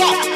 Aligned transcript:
up. 0.00 0.27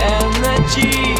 Empathy 0.00 1.17